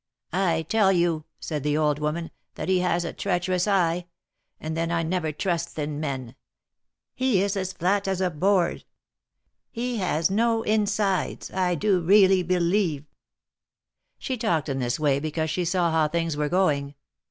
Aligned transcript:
"I 0.33 0.63
tell 0.63 0.91
you," 0.91 1.25
said 1.39 1.61
the 1.61 1.77
old 1.77 1.99
woman, 1.99 2.31
"that 2.55 2.67
he 2.69 2.79
has 2.79 3.05
a 3.05 3.13
treacherous 3.13 3.67
eye; 3.67 4.07
and 4.59 4.75
then 4.75 4.89
I 4.89 5.03
never 5.03 5.31
trust 5.31 5.75
thi 5.75 5.83
n 5.83 5.99
me 5.99 6.07
n; 6.07 6.35
he 7.13 7.39
is 7.43 7.55
as 7.55 7.73
flat 7.73 8.07
as 8.07 8.19
a 8.19 8.31
board; 8.31 8.83
he 9.69 9.97
has 9.97 10.31
no 10.31 10.63
insides~T 10.63 11.75
do 11.75 11.99
really 12.01 12.41
believe." 12.41 13.01
THE 14.19 14.29
MARKETS 14.31 14.43
OF 14.43 14.49
PARIS. 14.49 14.49
161 14.49 14.49
She 14.49 14.49
talked 14.49 14.69
in 14.69 14.79
this 14.79 14.99
way 14.99 15.19
because 15.19 15.51
she 15.51 15.65
saw 15.65 15.91
how 15.91 16.07
things 16.07 16.35
were 16.35 16.49
going. 16.49 16.95